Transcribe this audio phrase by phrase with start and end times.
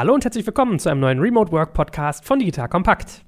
[0.00, 3.22] Hallo und herzlich willkommen zu einem neuen Remote Work Podcast von Digital Kompakt.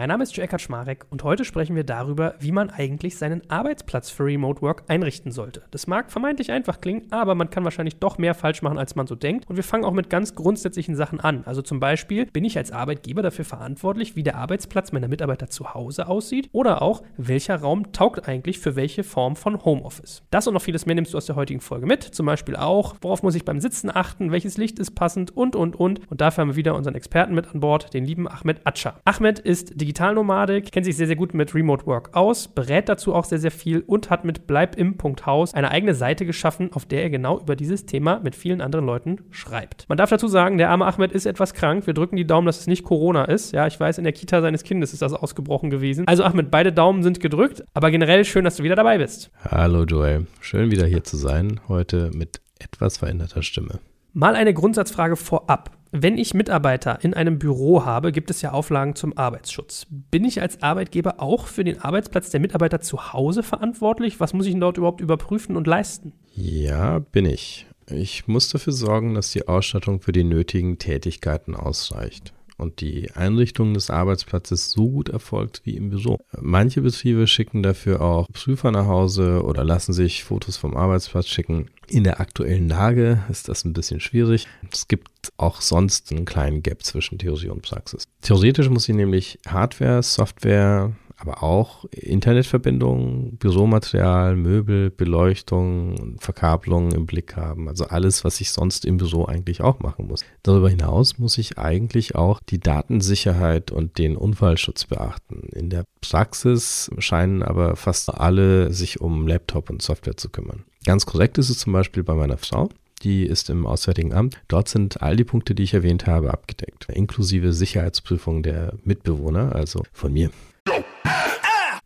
[0.00, 4.08] Mein Name ist Joe Schmarek und heute sprechen wir darüber, wie man eigentlich seinen Arbeitsplatz
[4.08, 5.64] für Remote Work einrichten sollte.
[5.72, 9.06] Das mag vermeintlich einfach klingen, aber man kann wahrscheinlich doch mehr falsch machen, als man
[9.06, 9.50] so denkt.
[9.50, 11.42] Und wir fangen auch mit ganz grundsätzlichen Sachen an.
[11.44, 15.74] Also zum Beispiel, bin ich als Arbeitgeber dafür verantwortlich, wie der Arbeitsplatz meiner Mitarbeiter zu
[15.74, 16.48] Hause aussieht?
[16.52, 20.22] Oder auch, welcher Raum taugt eigentlich für welche Form von Homeoffice?
[20.30, 22.04] Das und noch vieles mehr nimmst du aus der heutigen Folge mit.
[22.04, 25.78] Zum Beispiel auch, worauf muss ich beim Sitzen achten, welches Licht ist passend und, und,
[25.78, 26.10] und.
[26.10, 28.98] Und dafür haben wir wieder unseren Experten mit an Bord, den lieben Ahmed Atscha.
[29.04, 33.12] Ahmed ist digital Digitalnomadik, kennt sich sehr, sehr gut mit Remote Work aus, berät dazu
[33.12, 37.10] auch sehr, sehr viel und hat mit bleibim.haus eine eigene Seite geschaffen, auf der er
[37.10, 39.86] genau über dieses Thema mit vielen anderen Leuten schreibt.
[39.88, 41.88] Man darf dazu sagen, der arme Ahmed ist etwas krank.
[41.88, 43.50] Wir drücken die Daumen, dass es nicht Corona ist.
[43.50, 46.06] Ja, ich weiß, in der Kita seines Kindes ist das ausgebrochen gewesen.
[46.06, 49.32] Also Ahmed, beide Daumen sind gedrückt, aber generell schön, dass du wieder dabei bist.
[49.42, 53.80] Hallo Joel, schön wieder hier zu sein, heute mit etwas veränderter Stimme.
[54.12, 55.79] Mal eine Grundsatzfrage vorab.
[55.92, 59.86] Wenn ich Mitarbeiter in einem Büro habe, gibt es ja Auflagen zum Arbeitsschutz.
[59.90, 64.20] Bin ich als Arbeitgeber auch für den Arbeitsplatz der Mitarbeiter zu Hause verantwortlich?
[64.20, 66.12] Was muss ich denn dort überhaupt überprüfen und leisten?
[66.34, 67.66] Ja, bin ich.
[67.90, 73.74] Ich muss dafür sorgen, dass die Ausstattung für die nötigen Tätigkeiten ausreicht und die Einrichtung
[73.74, 76.18] des Arbeitsplatzes so gut erfolgt wie im Büro.
[76.38, 81.66] Manche Betriebe schicken dafür auch Prüfer nach Hause oder lassen sich Fotos vom Arbeitsplatz schicken.
[81.88, 84.46] In der aktuellen Lage ist das ein bisschen schwierig.
[84.72, 88.04] Es gibt auch sonst einen kleinen Gap zwischen Theorie und Praxis.
[88.22, 97.36] Theoretisch muss ich nämlich Hardware, Software, aber auch Internetverbindungen, Büromaterial, Möbel, Beleuchtung, Verkabelung im Blick
[97.36, 97.68] haben.
[97.68, 100.24] Also alles, was ich sonst im Büro eigentlich auch machen muss.
[100.42, 105.50] Darüber hinaus muss ich eigentlich auch die Datensicherheit und den Unfallschutz beachten.
[105.52, 110.64] In der Praxis scheinen aber fast alle sich um Laptop und Software zu kümmern.
[110.86, 112.70] Ganz korrekt ist es zum Beispiel bei meiner Frau.
[113.02, 114.40] Die ist im Auswärtigen Amt.
[114.48, 116.86] Dort sind all die Punkte, die ich erwähnt habe, abgedeckt.
[116.90, 120.30] Inklusive Sicherheitsprüfung der Mitbewohner, also von mir.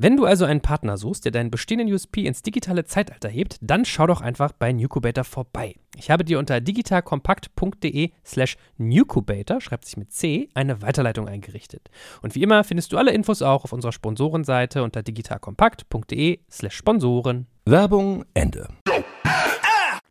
[0.00, 3.84] Wenn du also einen Partner suchst, der deinen bestehenden USP ins digitale Zeitalter hebt, dann
[3.84, 5.74] schau doch einfach bei Nucubator vorbei.
[5.96, 11.90] Ich habe dir unter digitalkompakt.de slash Nucubator, schreibt sich mit C, eine Weiterleitung eingerichtet.
[12.22, 17.48] Und wie immer findest du alle Infos auch auf unserer Sponsorenseite unter digitalkompakt.de slash Sponsoren.
[17.64, 18.68] Werbung Ende.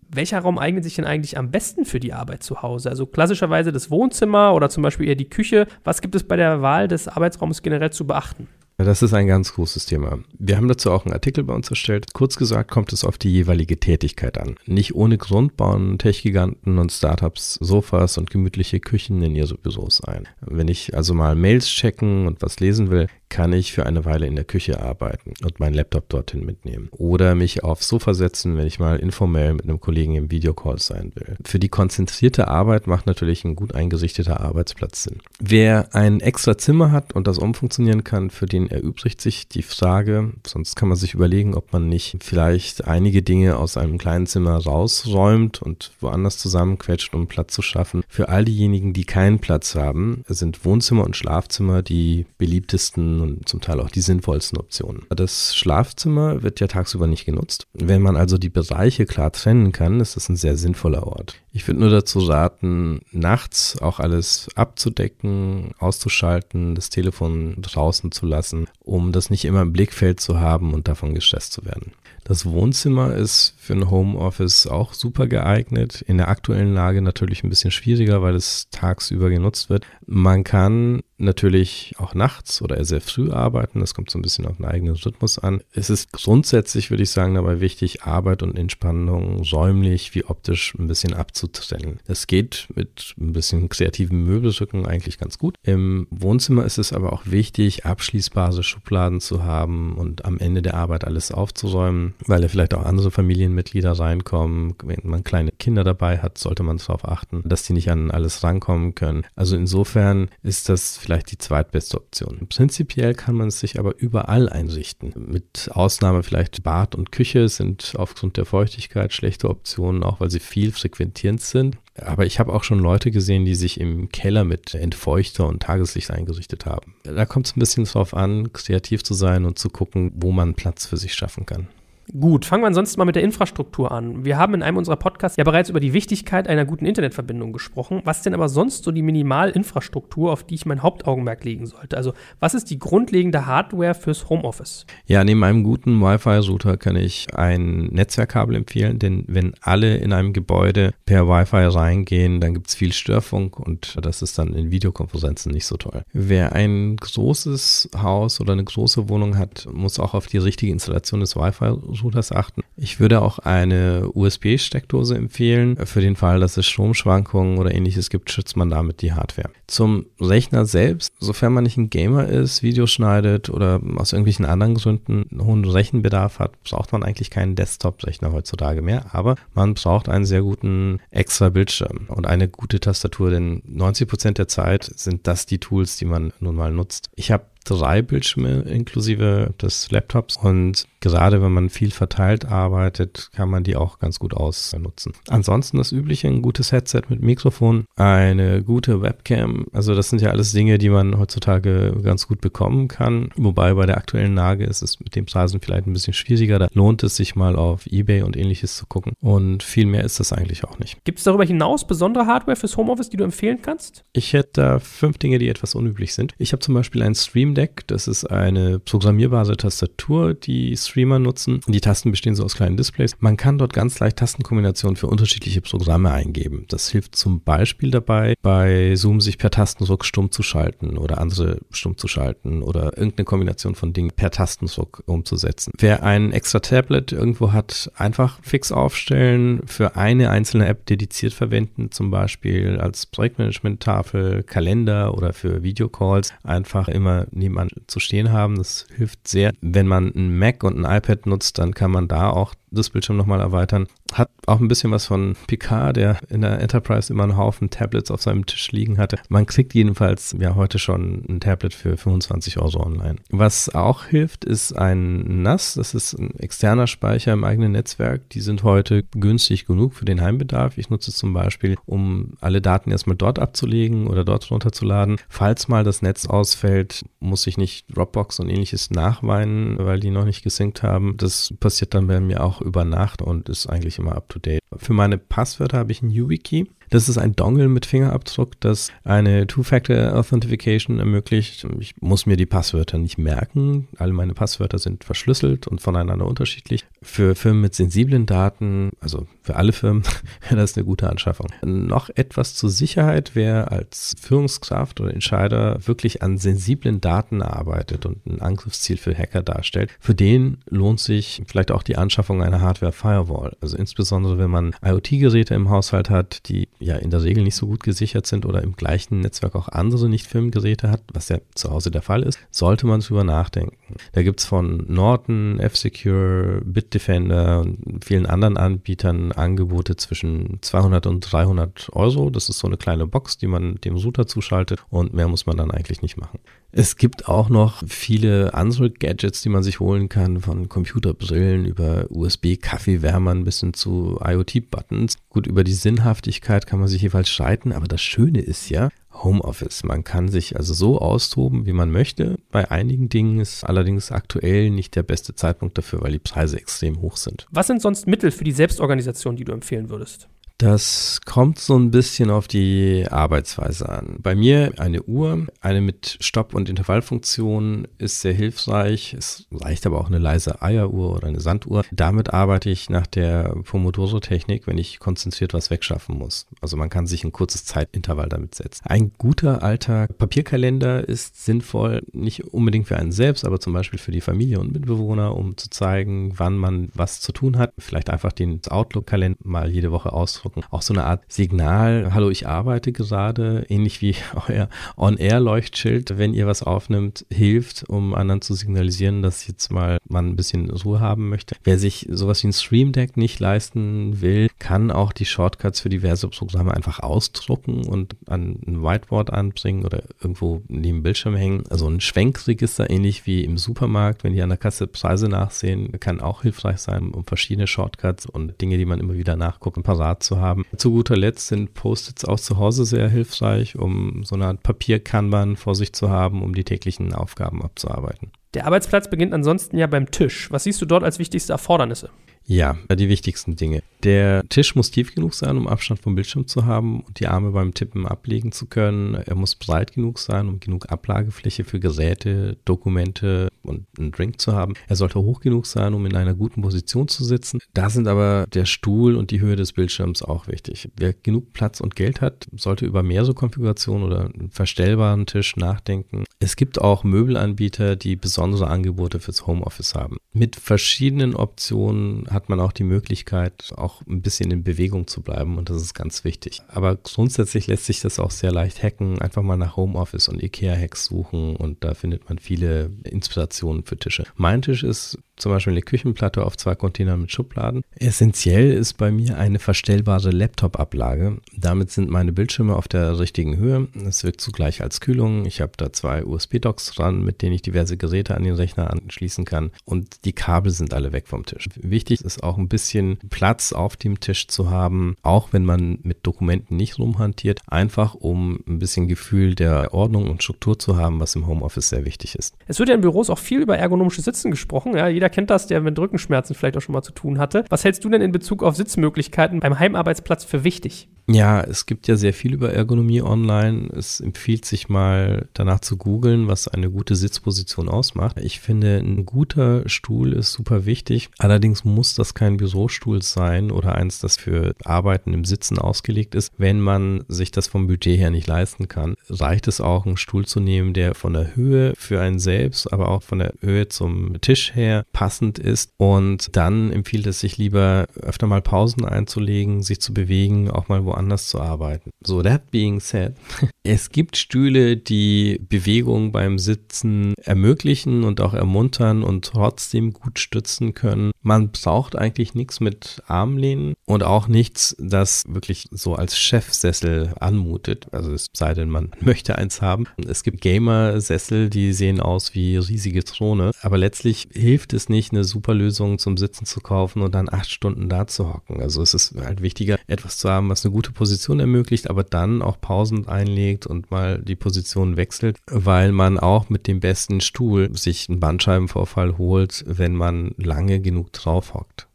[0.09, 2.89] Welcher Raum eignet sich denn eigentlich am besten für die Arbeit zu Hause?
[2.89, 5.65] Also klassischerweise das Wohnzimmer oder zum Beispiel eher die Küche.
[5.85, 8.49] Was gibt es bei der Wahl des Arbeitsraums generell zu beachten?
[8.79, 10.19] Das ist ein ganz großes Thema.
[10.37, 12.13] Wir haben dazu auch einen Artikel bei uns erstellt.
[12.13, 14.55] Kurz gesagt kommt es auf die jeweilige Tätigkeit an.
[14.67, 20.27] Nicht ohne Grund bauen Tech-Giganten und Startups Sofas und gemütliche Küchen in ihre Büros ein.
[20.41, 24.27] Wenn ich also mal Mails checken und was lesen will, kann ich für eine Weile
[24.27, 26.89] in der Küche arbeiten und meinen Laptop dorthin mitnehmen.
[26.91, 31.11] Oder mich aufs Sofa setzen, wenn ich mal informell mit einem Kollegen im Videocall sein
[31.15, 31.37] will.
[31.43, 35.17] Für die konzentrierte Arbeit macht natürlich ein gut eingerichteter Arbeitsplatz Sinn.
[35.39, 40.33] Wer ein extra Zimmer hat und das umfunktionieren kann, für den erübrigt sich die Frage,
[40.45, 44.57] sonst kann man sich überlegen, ob man nicht vielleicht einige Dinge aus einem kleinen Zimmer
[44.57, 48.03] rausräumt und woanders zusammenquetscht, um Platz zu schaffen.
[48.07, 53.61] Für all diejenigen, die keinen Platz haben, sind Wohnzimmer und Schlafzimmer die beliebtesten und zum
[53.61, 55.05] Teil auch die sinnvollsten Optionen.
[55.09, 57.67] Das Schlafzimmer wird ja tagsüber nicht genutzt.
[57.73, 61.35] Wenn man also die Bereiche klar trennen kann, ist das ein sehr sinnvoller Ort.
[61.53, 68.67] Ich würde nur dazu raten, nachts auch alles abzudecken, auszuschalten, das Telefon draußen zu lassen,
[68.83, 71.93] um das nicht immer im Blickfeld zu haben und davon gestresst zu werden.
[72.23, 76.01] Das Wohnzimmer ist für ein Homeoffice auch super geeignet.
[76.07, 79.85] In der aktuellen Lage natürlich ein bisschen schwieriger, weil es tagsüber genutzt wird.
[80.05, 83.79] Man kann natürlich auch nachts oder sehr früh arbeiten.
[83.79, 85.61] Das kommt so ein bisschen auf den eigenen Rhythmus an.
[85.71, 90.87] Es ist grundsätzlich, würde ich sagen, dabei wichtig, Arbeit und Entspannung räumlich wie optisch ein
[90.87, 91.99] bisschen abzutrennen.
[92.05, 95.55] Das geht mit ein bisschen kreativen Möbelrücken eigentlich ganz gut.
[95.63, 100.75] Im Wohnzimmer ist es aber auch wichtig, abschließbare Schubladen zu haben und am Ende der
[100.75, 103.11] Arbeit alles aufzuräumen, weil ja vielleicht auch andere
[103.57, 104.75] Familienmitglieder reinkommen.
[104.83, 108.43] Wenn man kleine Kinder dabei hat, sollte man darauf achten, dass die nicht an alles
[108.43, 109.25] rankommen können.
[109.35, 112.47] Also insofern ist das vielleicht die zweitbeste Option.
[112.49, 115.13] Prinzipiell kann man es sich aber überall einrichten.
[115.15, 120.39] Mit Ausnahme vielleicht Bad und Küche sind aufgrund der Feuchtigkeit schlechte Optionen, auch weil sie
[120.39, 121.77] viel frequentierend sind.
[121.99, 126.11] Aber ich habe auch schon Leute gesehen, die sich im Keller mit Entfeuchter und Tageslicht
[126.11, 126.93] eingerichtet haben.
[127.03, 130.53] Da kommt es ein bisschen drauf an, kreativ zu sein und zu gucken, wo man
[130.53, 131.69] Platz für sich schaffen kann.
[132.13, 134.23] Gut, fangen wir ansonsten mal mit der Infrastruktur an.
[134.23, 138.01] Wir haben in einem unserer Podcasts ja bereits über die Wichtigkeit einer guten Internetverbindung gesprochen.
[138.05, 141.97] Was denn aber sonst so die Minimalinfrastruktur, auf die ich mein Hauptaugenmerk legen sollte?
[141.97, 144.85] Also, was ist die grundlegende Hardware fürs Homeoffice?
[145.05, 150.31] Ja, neben einem guten Wi-Fi-Router kann ich ein Netzwerkkabel empfehlen, denn wenn alle in einem
[150.31, 155.51] Gebäude per Wi-Fi reingehen, dann gibt es viel Störfunk und das ist dann in Videokonferenzen
[155.51, 156.03] nicht so toll.
[156.13, 161.19] Wer ein großes Haus oder eine große Wohnung hat, muss auch auf die richtige Installation
[161.19, 162.61] des Wi-Fi Routers achten.
[162.75, 165.77] Ich würde auch eine USB-Steckdose empfehlen.
[165.85, 169.49] Für den Fall, dass es Stromschwankungen oder ähnliches gibt, schützt man damit die Hardware.
[169.67, 174.75] Zum Rechner selbst, sofern man nicht ein Gamer ist, Videos schneidet oder aus irgendwelchen anderen
[174.75, 179.13] Gründen einen hohen Rechenbedarf hat, braucht man eigentlich keinen Desktop-Rechner heutzutage mehr.
[179.13, 184.37] Aber man braucht einen sehr guten extra Bildschirm und eine gute Tastatur, denn 90 Prozent
[184.37, 187.09] der Zeit sind das die Tools, die man nun mal nutzt.
[187.15, 193.49] Ich habe drei Bildschirme inklusive des Laptops und gerade wenn man viel verteilt arbeitet, kann
[193.49, 195.13] man die auch ganz gut ausnutzen.
[195.27, 200.29] Ansonsten das übliche, ein gutes Headset mit Mikrofon, eine gute Webcam, also das sind ja
[200.31, 204.81] alles Dinge, die man heutzutage ganz gut bekommen kann, wobei bei der aktuellen Lage ist
[204.81, 208.21] es mit den Preisen vielleicht ein bisschen schwieriger, da lohnt es sich mal auf Ebay
[208.21, 211.03] und ähnliches zu gucken und viel mehr ist das eigentlich auch nicht.
[211.03, 214.05] Gibt es darüber hinaus besondere Hardware fürs Homeoffice, die du empfehlen kannst?
[214.13, 216.33] Ich hätte da fünf Dinge, die etwas unüblich sind.
[216.37, 217.87] Ich habe zum Beispiel einen Stream Deck.
[217.87, 221.59] Das ist eine programmierbare Tastatur, die Streamer nutzen.
[221.67, 223.15] Die Tasten bestehen so aus kleinen Displays.
[223.19, 226.65] Man kann dort ganz leicht Tastenkombinationen für unterschiedliche Programme eingeben.
[226.69, 231.59] Das hilft zum Beispiel dabei, bei Zoom sich per Tastendruck stumm zu schalten oder andere
[231.71, 235.73] stumm zu schalten oder irgendeine Kombination von Dingen per Tastendruck umzusetzen.
[235.79, 241.89] Wer ein extra Tablet irgendwo hat, einfach fix aufstellen, für eine einzelne App dediziert verwenden,
[241.91, 248.57] zum Beispiel als Projektmanagement-Tafel, Kalender oder für Videocalls, einfach immer nebenan zu stehen haben.
[248.57, 249.53] Das hilft sehr.
[249.61, 253.17] Wenn man ein Mac und ein iPad nutzt, dann kann man da auch das Bildschirm
[253.17, 253.87] nochmal erweitern.
[254.13, 258.11] Hat auch ein bisschen was von Picard, der in der Enterprise immer einen Haufen Tablets
[258.11, 259.17] auf seinem Tisch liegen hatte.
[259.29, 263.17] Man kriegt jedenfalls ja heute schon ein Tablet für 25 Euro online.
[263.29, 265.75] Was auch hilft, ist ein NAS.
[265.75, 268.29] Das ist ein externer Speicher im eigenen Netzwerk.
[268.29, 270.77] Die sind heute günstig genug für den Heimbedarf.
[270.77, 275.17] Ich nutze es zum Beispiel, um alle Daten erstmal dort abzulegen oder dort runterzuladen.
[275.29, 280.25] Falls mal das Netz ausfällt, muss ich nicht Dropbox und ähnliches nachweinen, weil die noch
[280.25, 281.15] nicht gesynkt haben.
[281.17, 284.61] Das passiert dann bei mir auch über Nacht und ist eigentlich immer up to date.
[284.75, 286.67] Für meine Passwörter habe ich ein YubiKey.
[286.89, 291.67] Das ist ein Dongle mit Fingerabdruck, das eine Two-Factor-Authentification ermöglicht.
[291.79, 293.89] Ich muss mir die Passwörter nicht merken.
[293.97, 296.85] Alle meine Passwörter sind verschlüsselt und voneinander unterschiedlich.
[297.01, 300.03] Für Firmen mit sensiblen Daten, also für alle Firmen,
[300.41, 301.47] wäre das eine gute Anschaffung.
[301.61, 308.25] Noch etwas zur Sicherheit, wer als Führungskraft oder Entscheider wirklich an sensiblen Daten arbeitet und
[308.25, 313.57] ein Angriffsziel für Hacker darstellt, für den lohnt sich vielleicht auch die Anschaffung einer Hardware-Firewall.
[313.59, 317.67] Also insbesondere, wenn man IoT-Geräte im Haushalt hat, die ja in der Regel nicht so
[317.67, 321.91] gut gesichert sind oder im gleichen Netzwerk auch andere Nicht-Firmengeräte hat, was ja zu Hause
[321.91, 323.95] der Fall ist, sollte man drüber nachdenken.
[324.13, 331.21] Da gibt es von Norton, F-Secure, Bitdefender und vielen anderen Anbietern Angebote zwischen 200 und
[331.21, 332.29] 300 Euro.
[332.29, 335.57] Das ist so eine kleine Box, die man dem Router zuschaltet und mehr muss man
[335.57, 336.39] dann eigentlich nicht machen.
[336.71, 342.05] Es gibt auch noch viele andere Gadgets, die man sich holen kann, von Computerbrillen über
[342.09, 345.15] USB-Kaffeewärmern bis hin zu IoT-Buttons.
[345.29, 348.89] Gut, über die Sinnhaftigkeit kann man sich jeweils streiten, aber das Schöne ist ja,
[349.23, 349.83] Homeoffice.
[349.83, 352.37] Man kann sich also so austoben, wie man möchte.
[352.51, 357.01] Bei einigen Dingen ist allerdings aktuell nicht der beste Zeitpunkt dafür, weil die Preise extrem
[357.01, 357.47] hoch sind.
[357.49, 360.29] Was sind sonst Mittel für die Selbstorganisation, die du empfehlen würdest?
[360.59, 364.17] Das kommt so ein bisschen auf die Arbeitsweise an.
[364.23, 369.13] Bei mir eine Uhr, eine mit Stopp- und Intervallfunktion ist sehr hilfreich.
[369.13, 371.83] Es reicht aber auch eine leise Eieruhr oder eine Sanduhr.
[371.91, 376.47] Damit arbeite ich nach der Pomodoro-Technik, wenn ich konzentriert was wegschaffen muss.
[376.59, 378.83] Also man kann sich ein kurzes Zeitintervall damit setzen.
[378.87, 384.11] Ein guter alter Papierkalender ist sinnvoll, nicht unbedingt für einen selbst, aber zum Beispiel für
[384.11, 387.73] die Familie und Mitbewohner, um zu zeigen, wann man was zu tun hat.
[387.77, 390.63] Vielleicht einfach den Outlook-Kalender mal jede Woche ausdrucken ausdrucken.
[390.71, 394.15] Auch so eine Art Signal, hallo, ich arbeite gerade, ähnlich wie
[394.47, 400.29] euer On-Air-Leuchtschild, wenn ihr was aufnimmt, hilft, um anderen zu signalisieren, dass jetzt mal man
[400.29, 401.55] ein bisschen Ruhe haben möchte.
[401.63, 405.89] Wer sich sowas wie ein Stream Deck nicht leisten will, kann auch die Shortcuts für
[405.89, 411.63] diverse Programme einfach ausdrucken und an ein Whiteboard anbringen oder irgendwo neben dem Bildschirm hängen.
[411.69, 416.21] Also ein Schwenkregister, ähnlich wie im Supermarkt, wenn die an der Kasse Preise nachsehen, kann
[416.21, 420.36] auch hilfreich sein, um verschiedene Shortcuts und Dinge, die man immer wieder nachguckt, parat zu
[420.39, 420.65] haben.
[420.75, 425.55] Zu guter Letzt sind Post-its auch zu Hause sehr hilfreich, um so eine Art Papierkanban
[425.55, 428.31] vor sich zu haben, um die täglichen Aufgaben abzuarbeiten.
[428.53, 430.51] Der Arbeitsplatz beginnt ansonsten ja beim Tisch.
[430.51, 432.09] Was siehst du dort als wichtigste Erfordernisse?
[432.49, 433.83] Ja, die wichtigsten Dinge.
[434.03, 437.51] Der Tisch muss tief genug sein, um Abstand vom Bildschirm zu haben und die Arme
[437.51, 439.15] beim Tippen ablegen zu können.
[439.15, 444.53] Er muss breit genug sein, um genug Ablagefläche für Geräte, Dokumente und einen Drink zu
[444.53, 444.75] haben.
[444.87, 447.59] Er sollte hoch genug sein, um in einer guten Position zu sitzen.
[447.73, 450.89] Da sind aber der Stuhl und die Höhe des Bildschirms auch wichtig.
[450.95, 456.23] Wer genug Platz und Geld hat, sollte über mehrere Konfigurationen oder einen verstellbaren Tisch nachdenken.
[456.39, 460.17] Es gibt auch Möbelanbieter, die besondere Angebote fürs Homeoffice haben.
[460.33, 465.57] Mit verschiedenen Optionen hat man auch die Möglichkeit, auch ein bisschen in Bewegung zu bleiben
[465.57, 466.61] und das ist ganz wichtig.
[466.67, 469.19] Aber grundsätzlich lässt sich das auch sehr leicht hacken.
[469.19, 474.25] Einfach mal nach Homeoffice und IKEA-Hacks suchen und da findet man viele Inspirationen für Tische.
[474.35, 477.83] Mein Tisch ist zum Beispiel eine Küchenplatte auf zwei Containern mit Schubladen.
[477.95, 481.37] Essentiell ist bei mir eine verstellbare Laptop-Ablage.
[481.55, 483.87] Damit sind meine Bildschirme auf der richtigen Höhe.
[484.05, 485.45] Es wirkt zugleich als Kühlung.
[485.45, 489.45] Ich habe da zwei USB-Docks dran, mit denen ich diverse Geräte an den Rechner anschließen
[489.45, 489.71] kann.
[489.85, 491.69] Und die Kabel sind alle weg vom Tisch.
[491.75, 496.25] Wichtig ist auch ein bisschen Platz auf dem Tisch zu haben, auch wenn man mit
[496.25, 501.35] Dokumenten nicht rumhantiert, einfach um ein bisschen Gefühl der Ordnung und Struktur zu haben, was
[501.35, 502.55] im Homeoffice sehr wichtig ist.
[502.67, 504.95] Es wird ja in Büros auch viel über ergonomisches Sitzen gesprochen.
[504.95, 507.65] Ja, jeder jeder kennt das, der mit Rückenschmerzen vielleicht auch schon mal zu tun hatte.
[507.69, 511.09] Was hältst du denn in Bezug auf Sitzmöglichkeiten beim Heimarbeitsplatz für wichtig?
[511.29, 513.89] Ja, es gibt ja sehr viel über Ergonomie online.
[513.93, 518.39] Es empfiehlt sich mal danach zu googeln, was eine gute Sitzposition ausmacht.
[518.39, 521.29] Ich finde, ein guter Stuhl ist super wichtig.
[521.37, 526.53] Allerdings muss das kein Bürostuhl sein oder eins, das für Arbeiten im Sitzen ausgelegt ist.
[526.57, 530.45] Wenn man sich das vom Budget her nicht leisten kann, reicht es auch, einen Stuhl
[530.45, 534.39] zu nehmen, der von der Höhe für einen selbst, aber auch von der Höhe zum
[534.39, 535.93] Tisch her passend ist.
[535.97, 541.05] Und dann empfiehlt es sich lieber öfter mal Pausen einzulegen, sich zu bewegen, auch mal
[541.05, 542.11] wo woanders zu arbeiten.
[542.23, 543.33] So, that being said,
[543.83, 550.93] es gibt Stühle, die Bewegung beim Sitzen ermöglichen und auch ermuntern und trotzdem gut stützen
[550.93, 551.31] können.
[551.41, 558.07] Man braucht eigentlich nichts mit Armlehnen und auch nichts, das wirklich so als Chefsessel anmutet.
[558.11, 560.05] Also es sei denn, man möchte eins haben.
[560.27, 565.43] Es gibt Gamer-Sessel, die sehen aus wie riesige Throne, aber letztlich hilft es nicht, eine
[565.43, 568.81] super Lösung zum Sitzen zu kaufen und dann acht Stunden da zu hocken.
[568.81, 572.23] Also es ist halt wichtiger, etwas zu haben, was eine gute gute Position ermöglicht, aber
[572.23, 577.39] dann auch Pausen einlegt und mal die Position wechselt, weil man auch mit dem besten
[577.39, 582.07] Stuhl sich einen Bandscheibenvorfall holt, wenn man lange genug drauf hockt.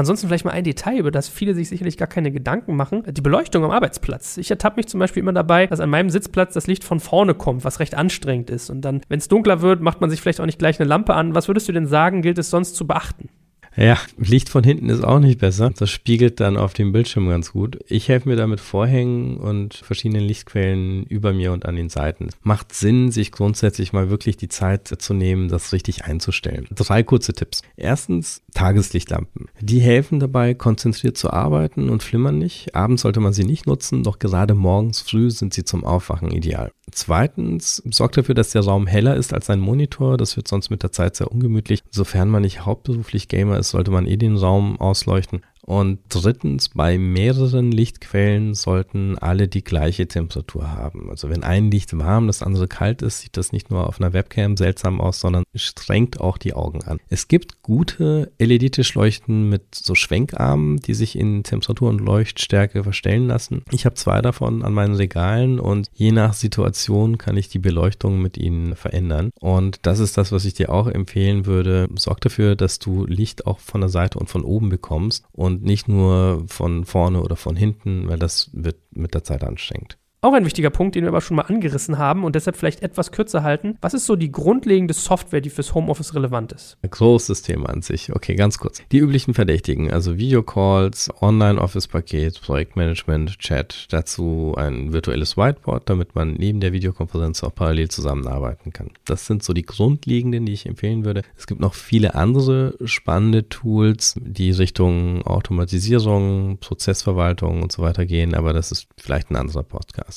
[0.00, 3.02] Ansonsten vielleicht mal ein Detail, über das viele sich sicherlich gar keine Gedanken machen.
[3.06, 4.38] Die Beleuchtung am Arbeitsplatz.
[4.38, 7.34] Ich ertappe mich zum Beispiel immer dabei, dass an meinem Sitzplatz das Licht von vorne
[7.34, 8.70] kommt, was recht anstrengend ist.
[8.70, 11.12] Und dann, wenn es dunkler wird, macht man sich vielleicht auch nicht gleich eine Lampe
[11.12, 11.34] an.
[11.34, 13.28] Was würdest du denn sagen, gilt es sonst zu beachten?
[13.76, 15.70] Ja, Licht von hinten ist auch nicht besser.
[15.76, 17.78] Das spiegelt dann auf dem Bildschirm ganz gut.
[17.86, 22.30] Ich helfe mir da mit Vorhängen und verschiedenen Lichtquellen über mir und an den Seiten.
[22.42, 26.66] Macht Sinn, sich grundsätzlich mal wirklich die Zeit zu nehmen, das richtig einzustellen.
[26.74, 27.62] Drei kurze Tipps.
[27.76, 29.46] Erstens, Tageslichtlampen.
[29.60, 32.74] Die helfen dabei, konzentriert zu arbeiten und flimmern nicht.
[32.74, 36.72] Abends sollte man sie nicht nutzen, doch gerade morgens früh sind sie zum Aufwachen ideal.
[36.90, 40.16] Zweitens, sorgt dafür, dass der Raum heller ist als ein Monitor.
[40.16, 41.82] Das wird sonst mit der Zeit sehr ungemütlich.
[41.90, 45.42] Sofern man nicht hauptberuflich Gamer ist, sollte man eh den Raum ausleuchten.
[45.62, 51.10] Und drittens, bei mehreren Lichtquellen sollten alle die gleiche Temperatur haben.
[51.10, 54.12] Also wenn ein Licht warm, das andere kalt ist, sieht das nicht nur auf einer
[54.12, 56.98] Webcam seltsam aus, sondern strengt auch die Augen an.
[57.08, 63.62] Es gibt gute LED-Tischleuchten mit so Schwenkarmen, die sich in Temperatur und Leuchtstärke verstellen lassen.
[63.70, 68.20] Ich habe zwei davon an meinen Regalen und je nach Situation kann ich die Beleuchtung
[68.20, 69.30] mit ihnen verändern.
[69.38, 71.88] Und das ist das, was ich dir auch empfehlen würde.
[71.96, 75.88] Sorg dafür, dass du Licht auch von der Seite und von oben bekommst und nicht
[75.88, 79.98] nur von vorne oder von hinten, weil das wird mit der Zeit anstrengend.
[80.22, 83.10] Auch ein wichtiger Punkt, den wir aber schon mal angerissen haben und deshalb vielleicht etwas
[83.10, 83.78] kürzer halten.
[83.80, 86.76] Was ist so die grundlegende Software, die fürs Homeoffice relevant ist?
[86.82, 88.14] Ein großes Thema an sich.
[88.14, 88.82] Okay, ganz kurz.
[88.92, 96.60] Die üblichen Verdächtigen, also Videocalls, Online-Office-Paket, Projektmanagement, Chat, dazu ein virtuelles Whiteboard, damit man neben
[96.60, 98.90] der Videokonferenz auch parallel zusammenarbeiten kann.
[99.06, 101.22] Das sind so die grundlegenden, die ich empfehlen würde.
[101.38, 108.34] Es gibt noch viele andere spannende Tools, die Richtung Automatisierung, Prozessverwaltung und so weiter gehen,
[108.34, 110.09] aber das ist vielleicht ein anderer Podcast.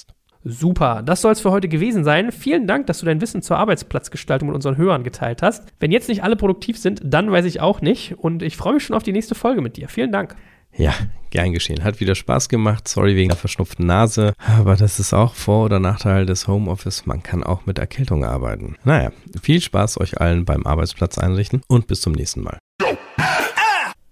[0.46, 2.32] Super, das soll es für heute gewesen sein.
[2.32, 5.64] Vielen Dank, dass du dein Wissen zur Arbeitsplatzgestaltung mit unseren Hörern geteilt hast.
[5.80, 8.18] Wenn jetzt nicht alle produktiv sind, dann weiß ich auch nicht.
[8.18, 9.88] Und ich freue mich schon auf die nächste Folge mit dir.
[9.88, 10.36] Vielen Dank.
[10.76, 10.94] Ja,
[11.30, 11.84] gern geschehen.
[11.84, 12.88] Hat wieder Spaß gemacht.
[12.88, 14.34] Sorry wegen der verschnupften Nase.
[14.58, 17.06] Aber das ist auch Vor- oder Nachteil des Homeoffice.
[17.06, 18.76] Man kann auch mit Erkältung arbeiten.
[18.84, 22.58] Naja, viel Spaß euch allen beim Arbeitsplatz einrichten und bis zum nächsten Mal.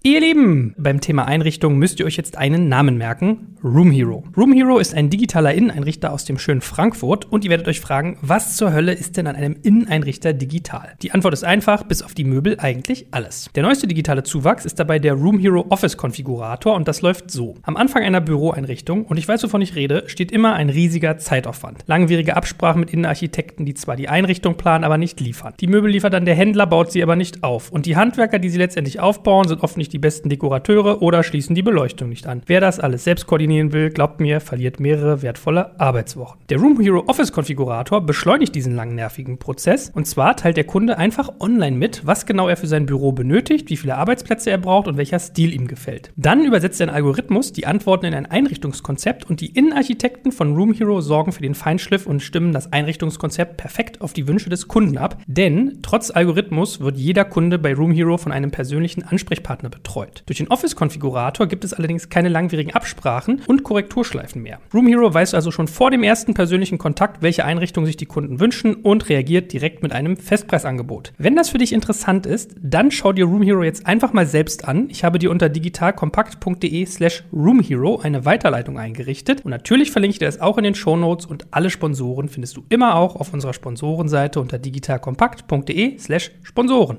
[0.04, 4.24] Ihr Lieben, beim Thema Einrichtung müsst ihr euch jetzt einen Namen merken: Room Hero.
[4.36, 8.18] Room Hero ist ein digitaler Inneneinrichter aus dem schönen Frankfurt und ihr werdet euch fragen,
[8.20, 10.94] was zur Hölle ist denn an einem Inneneinrichter digital?
[11.02, 13.48] Die Antwort ist einfach, bis auf die Möbel eigentlich alles.
[13.54, 17.54] Der neueste digitale Zuwachs ist dabei der Room Hero Office Konfigurator und das läuft so.
[17.62, 21.84] Am Anfang einer Büroeinrichtung, und ich weiß, wovon ich rede, steht immer ein riesiger Zeitaufwand.
[21.86, 25.54] Langwierige Absprachen mit Innenarchitekten, die zwar die Einrichtung planen, aber nicht liefern.
[25.60, 27.70] Die Möbel liefert dann der Händler, baut sie aber nicht auf.
[27.70, 31.54] Und die Handwerker, die sie letztendlich aufbauen, sind oft nicht die besten Dekorateure oder schließen
[31.54, 32.42] die Beleuchtung nicht an.
[32.46, 36.40] Wer das alles selbst koordinieren will, glaubt mir, verliert mehrere wertvolle Arbeitswochen.
[36.48, 40.98] Der Room Hero Office Konfigurator beschleunigt diesen langen nervigen Prozess und zwar teilt der Kunde
[40.98, 44.88] einfach online mit, was genau er für sein Büro benötigt, wie viele Arbeitsplätze er braucht
[44.88, 46.10] und welcher Stil ihm gefällt.
[46.16, 51.00] Dann übersetzt ein Algorithmus die Antworten in ein Einrichtungskonzept und die Innenarchitekten von Room Hero
[51.00, 55.18] sorgen für den Feinschliff und stimmen das Einrichtungskonzept perfekt auf die Wünsche des Kunden ab,
[55.26, 59.81] denn trotz Algorithmus wird jeder Kunde bei Room Hero von einem persönlichen Ansprechpartner betreut.
[60.26, 64.60] Durch den Office-Konfigurator gibt es allerdings keine langwierigen Absprachen und Korrekturschleifen mehr.
[64.72, 68.40] Room Hero weiß also schon vor dem ersten persönlichen Kontakt, welche Einrichtung sich die Kunden
[68.40, 71.12] wünschen und reagiert direkt mit einem Festpreisangebot.
[71.18, 74.66] Wenn das für dich interessant ist, dann schau dir Room Hero jetzt einfach mal selbst
[74.66, 74.88] an.
[74.88, 80.26] Ich habe dir unter digitalkompakt.de slash roomhero eine Weiterleitung eingerichtet und natürlich verlinke ich dir
[80.26, 83.52] das auch in den Show Notes und alle Sponsoren findest du immer auch auf unserer
[83.52, 86.98] Sponsorenseite unter digitalkompakt.de slash Sponsoren.